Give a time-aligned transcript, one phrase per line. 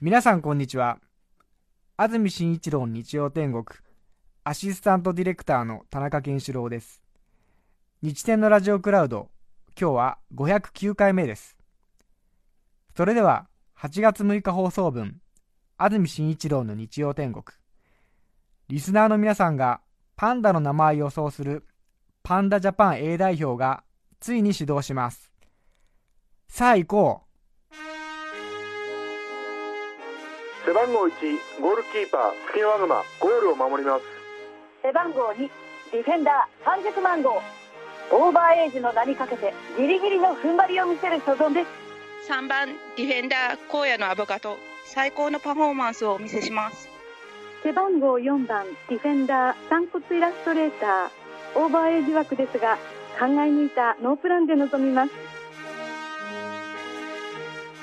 [0.00, 1.00] 皆さんこんにちは。
[1.96, 3.64] 安住紳一郎日曜天国
[4.44, 7.02] アシスタントディレクターの田中健志郎です。
[8.00, 9.28] 日天のラジオクラウド
[9.76, 11.56] 今日は509回目です。
[12.96, 15.20] それでは8月6日放送分
[15.78, 17.44] 安住紳一郎の日曜天国。
[18.68, 19.80] リスナーの皆さんが
[20.14, 21.66] パンダの名前を予想する
[22.22, 23.82] パンダジャパン A 代表が
[24.20, 25.32] ついに始動します。
[26.46, 27.27] さあ行こう。
[30.68, 32.20] 背番号1ゴールキーパー
[32.52, 34.04] 月のワグマゴールを守ります。
[34.82, 35.48] 背番号2
[35.92, 37.40] ディフェンダー30万号。
[38.12, 42.30] オーバーエイジの名にかけてギリギリの踏ん張りを見せる所存です。
[42.30, 46.86] 3番ディフェンダー荒野のアボカド最高のパフォーマンスをお見せします。
[47.62, 52.76] 背番号4番ディフェンダー散骨イラストレーターオーバーエイジ枠ですが
[53.18, 55.12] 考え抜いたノープランで臨みます。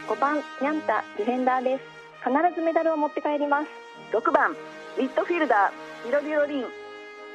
[0.08, 1.95] 5番ニャンタディフェンダーです
[2.26, 3.68] 必ずメダルを持って帰ります。
[4.12, 4.58] 6番
[4.98, 6.66] ミッドフィルダービロビロリン。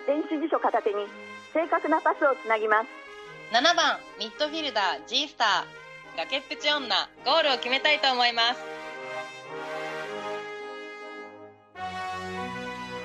[0.06, 1.06] 電子辞書片手に
[1.54, 2.88] 正確なパスをつなぎます。
[3.54, 6.18] 7番ミッドフィルダー G スター。
[6.18, 6.88] 崖っぷち女
[7.24, 8.60] ゴールを決めたいと思います。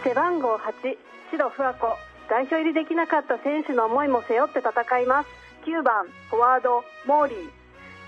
[0.04, 0.98] 背番号8
[1.30, 1.98] 白不和子。
[2.28, 5.30] 代表入りできなかった選手の思いも背負って戦います。
[5.70, 7.50] 9番フォワードモーリー。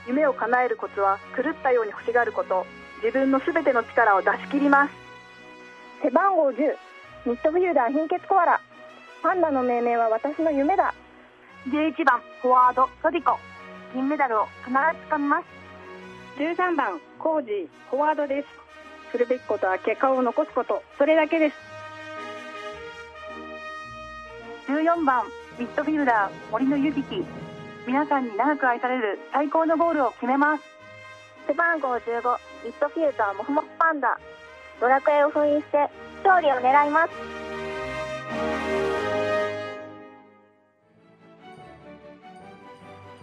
[0.07, 2.65] 夢を叶えるコツは狂ったように欲しがること
[3.03, 4.93] 自分のすべての力を出し切ります。
[6.01, 6.75] 背番号10
[7.25, 8.61] ミッドフィルダー貧血コアラ。
[9.21, 10.93] パンダの命名は私の夢だ。
[11.67, 13.37] 11番フォワードソディコ。
[13.93, 14.77] 金メダルを必ず
[15.09, 15.45] 掴みます。
[16.39, 18.47] 13番コージーフォワードです。
[19.11, 20.83] するべきことは結果を残すこと。
[20.97, 21.55] それだけです。
[24.67, 25.25] 14番
[25.57, 27.25] ミッドフィルダー森のゆきき。
[27.87, 30.76] 皆さんに長く愛される最高のゴールを決めます
[31.47, 32.01] 背番号15
[32.65, 34.19] ミッドフィルダーモフモフパンダ
[34.81, 35.89] ドラクエを封印して
[36.23, 37.11] 勝利を狙います。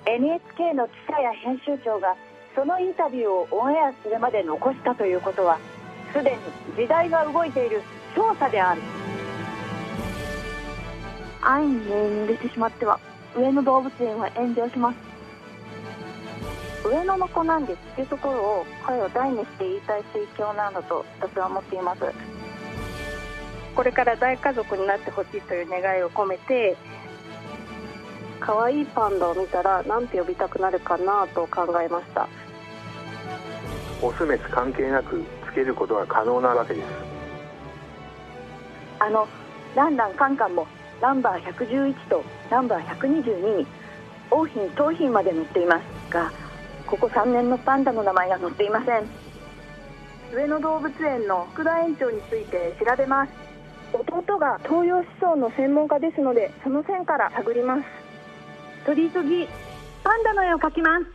[0.07, 2.17] NHK の記者や編集長が
[2.55, 5.59] そのインタビューをオンエアするまで残したということは
[6.13, 6.39] すでに
[6.77, 7.83] 時代が動いている
[8.15, 8.81] 調査である。
[11.43, 12.99] 安易にネーミングしてしまっては
[13.37, 15.14] 上野動物園は炎上します。
[16.85, 22.01] 上野の子なんですっていうところを声を大にして言いたい水郷なんだと私は思っています。
[23.75, 26.77] これから大家族になってほしいという願いを込めて
[28.39, 32.29] 可愛いパンダを見たら何て呼びたくなるかなと考えました。
[34.03, 36.87] オスメス関係なくつけることが可能なわけです。
[38.99, 39.27] あの
[39.75, 40.67] ランランカンカンも
[41.01, 43.67] ナンバー111とナンバー122に
[44.31, 46.31] 王品桃品まで載っていますが
[46.87, 49.05] ここ3年のパンダの名前が載っていません。
[50.35, 53.33] 上野動物園の福田園長について調べます。
[53.93, 57.85] 弟が東洋思想の専門家ですのでその線から探ります。
[58.87, 59.47] 取り急ぎ
[60.03, 61.07] パンダの絵を描きます。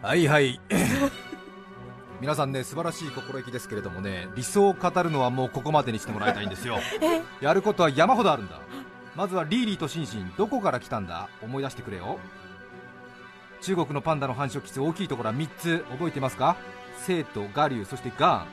[0.00, 0.60] はいはい
[2.20, 6.78] 皆さんね素晴らしい心意気ですけれどもね理想を語るのはもうここまでにしてもらいたいんですよ。
[7.40, 8.58] やることは山ほどあるんだ。
[9.14, 11.28] まずはリーリーとシンシンどこから来たんだ？
[11.42, 12.18] 思い出してくれよ。
[13.60, 15.84] 中国のパンダの繁殖率大きいところは3つ。
[15.90, 16.56] 覚えてますか？
[16.98, 18.46] 生徒、ガリュウ、そしてガーン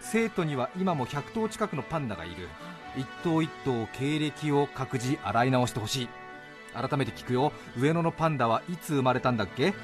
[0.00, 2.48] 生徒には今も100頭近くのパンダがいる。
[2.96, 6.08] 一頭一頭経歴を各自洗い直してほしい。
[6.74, 7.52] 改めて聞くよ。
[7.78, 9.74] 上野のパンダはいつ生まれたんだっけ？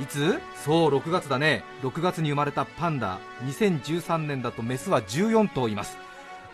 [0.00, 0.38] いつ？
[0.64, 1.64] そう6月だね。
[1.82, 3.18] 6月に生まれたパンダ。
[3.44, 5.98] 2013年だとメスは14頭います。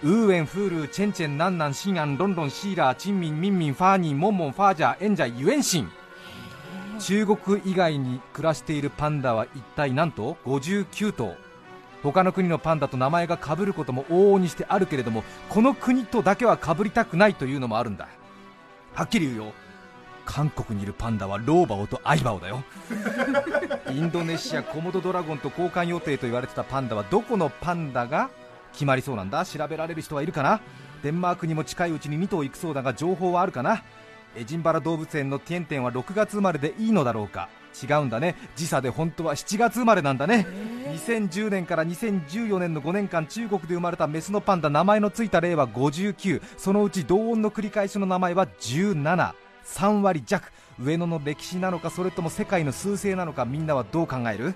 [0.02, 5.90] ウーエン、フールー、チェンチェン、ナンナン、シンアン、ロンロン、シーラー、チンミン、ミンミン、ファーニー、モンモン、ファージャー、エンジャイ、ユエンシン。
[7.00, 11.34] 中国以外に暮らしているパンダは一体何頭 ?59 頭。
[12.02, 18.08] 他の国のパンダと名前が被ることも往々にしてあるけれどもこの国とだけは被りたくないというのもあるんだ。
[18.92, 19.52] はっきり言うよ。
[20.24, 22.64] 韓国にいるパンダはローバオとアイバオだよ。
[23.90, 28.30] インドネシアコモドドラゴンと交換予定と言われてたパンダはどこのパンダが
[28.72, 29.44] 決まりそうなんだ？
[29.44, 30.60] 調べられる人はいるかな？
[31.02, 33.82] デンマークにも近いうちに2頭行くそうだが情報はあるかな？
[34.36, 37.48] エジンバラ動物園のティエンテンは6月生まれでいいのだろうか？
[37.82, 38.36] 違うんだね。
[38.56, 40.46] 時差で本当は7月生まれなんだね。
[40.92, 48.46] 2010年から2014年の5年間中国で生まれたメスのパンダ名前のついた例は59そのうち同音の繰り返しの名前は
[49.64, 54.54] 173割弱上野の歴史なのかそれとも世界の趨勢なのかみんなはどう考える？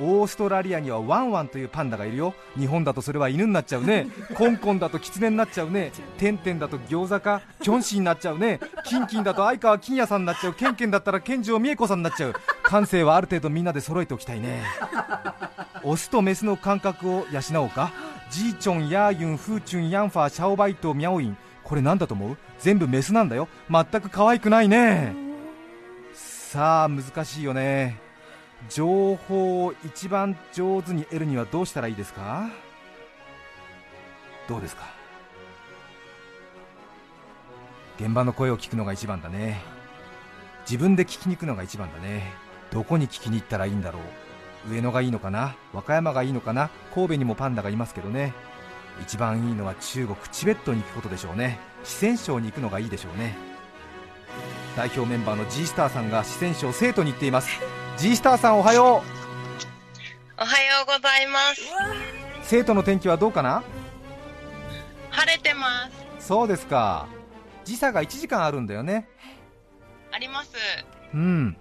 [0.00, 2.32] オーストラリアにはワンワンというパンダがいるよ。
[2.56, 4.06] 日本だとそれは犬になっちゃうね。
[4.36, 5.90] コンコンだとキツネになっちゃうね。
[6.18, 8.60] テンテンだと餃子かキョンシーになっちゃうね。
[8.84, 10.54] キンキンだと相川金也さんになっちゃう。
[10.54, 12.34] ケンケンだったら健城美恵子さんになっちゃう。
[12.62, 14.62] 感性はある程度みんなで揃えておきたいね。
[15.82, 17.90] オスとメスの感覚を養おうか。
[18.30, 21.36] ジーチョン、ヤーユン、フーチュン、ヤンファー、シャオバイト、ミャオイン
[21.68, 22.36] これなんだと思う？
[22.60, 23.46] 全部メスなんだよ。
[23.70, 25.14] 全く可愛くないね。
[26.14, 28.00] さあ難しいよね。
[28.70, 32.48] 情報を一番上手に得るにはどうしたらいいですか？
[34.48, 34.84] どうですか？
[38.00, 39.60] 現場の声を聞くのが一番だね。
[40.62, 42.32] 自分で聞きに行くのが一番だね。
[42.70, 44.00] どこに聞きに行ったらいいんだろ
[44.66, 44.72] う？
[44.72, 45.54] 上野がいいのかな？
[45.74, 46.70] 和歌山がいいのかな？
[46.94, 48.32] 神戸にもパンダがいますけどね。
[49.02, 51.58] 一番いいのは中国チベットに行くことでしょうね。
[51.84, 53.36] 四川省に行くのがいいでしょうね。
[54.76, 57.48] 代表メンバーの G スターさんが四川省生徒に行っています。
[57.96, 60.42] G スターさんおはよう。
[60.42, 61.62] おはようございます。
[62.42, 63.62] 生徒の天気はどうかな？
[65.10, 66.26] 晴れてます。
[66.26, 67.06] そうですか。
[67.64, 69.08] 時差が1時間あるんだよね。
[70.12, 70.50] あります。
[71.12, 71.56] うん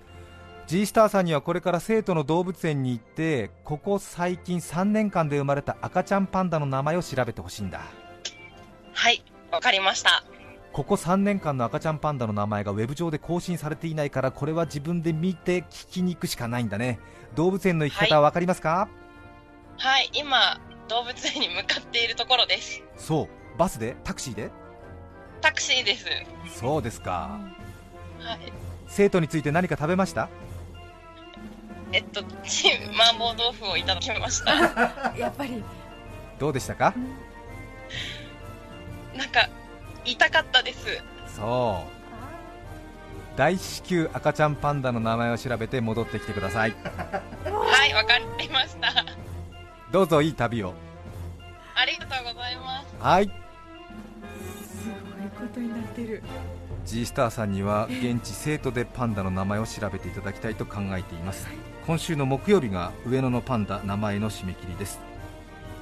[0.67, 7.79] G スターさんにはこれから生徒の動物園に行ってここ最近3年間で生まれた赤ちゃんパンダの名前を調べてほしいんだ。
[8.91, 10.25] はいわかりました。
[10.73, 16.99] ここ3年間の赤ちゃんパンダの名前がウェブ上で更新されていないからこれは自分で見て聞きに行くしかないんだね。
[17.35, 18.89] 動物園の行き方は分かりますか？
[19.77, 20.59] はい、はい、今
[20.89, 22.83] 動物園に向かっているところです。
[22.97, 23.57] そう。
[23.57, 23.95] バスで？
[24.03, 24.51] タクシーで？
[25.39, 26.05] タクシーです。
[26.59, 27.39] そうですか。
[28.19, 28.51] はい。
[28.89, 30.27] 生徒について何か食べました？
[31.93, 34.53] えっと麻婆豆腐をいただきました。
[35.17, 35.63] やっぱり。
[36.39, 36.93] どうでしたか？
[39.15, 39.49] なんか
[40.05, 41.01] 痛かったです。
[41.35, 43.37] そう。
[43.37, 46.71] 大至急赤ちゃんパンダの名前を調べて戻ってきてください。
[47.45, 49.05] はいわかりました。
[49.91, 50.73] どうぞいい旅を。
[51.75, 52.87] ありがとうございます。
[52.99, 53.25] はい。
[53.25, 56.23] すごいことになってる。
[56.85, 61.45] G スターさんには現地生徒でパンダの名前を調べていただきたいと考えています
[61.87, 64.99] 今週の木曜日が上野のパンダ名前の締め切りです。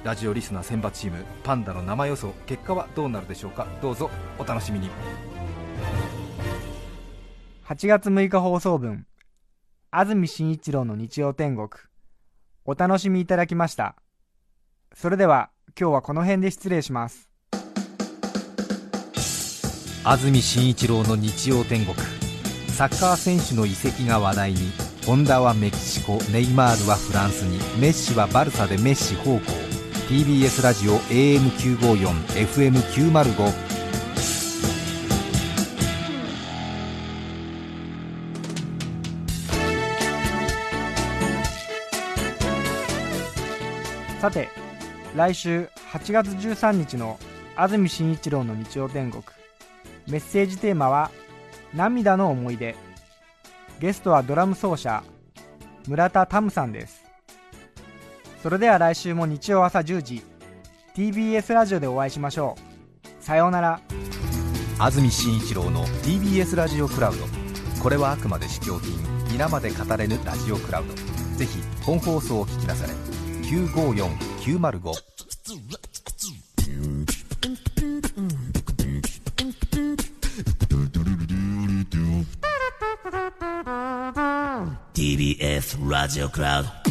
[0.04, 3.66] ラジオリスナー選抜チームパンダの生予想結果はどうなるでしょうか。
[3.82, 4.08] どうぞ
[4.38, 4.88] お楽しみに。
[7.64, 9.04] 8月6日放送分
[9.90, 11.68] 安住紳一郎の日曜天国。
[12.64, 13.96] お楽しみいただきました。
[14.94, 17.28] それでは今日はこの辺で失礼します。
[20.04, 21.96] 安住紳一郎の日曜天国。
[22.68, 29.44] サッカー選手の移籍が話題にホンダはメキシコネイマールはフランスにメッシはバルサでメッシ方向。
[30.08, 33.52] TBS ラジオ AM954FM905
[44.20, 44.48] さて
[45.14, 47.20] 来週8月13日の
[47.54, 49.22] 安住紳一郎の日曜天国。
[50.08, 51.12] メッセージテーマは
[51.74, 52.74] 「涙の思い出」
[53.78, 55.04] ゲストはドラム奏者
[55.86, 57.04] 村田タムさんです。
[58.42, 60.22] それでは来週も日曜朝10時
[60.94, 62.56] TBS ラジオでお会いしましょ
[63.02, 63.24] う。
[63.24, 63.80] さようなら。
[64.78, 67.24] 安住紳一郎の TBS ラジオクラウド。
[67.82, 68.94] これはあくまで試供品
[69.30, 70.94] 皆まで語れぬラジオクラウド。
[71.36, 72.94] ぜひ本放送を聞きなされ
[73.46, 74.92] 954905
[85.16, 86.85] TBS ラジオクラウド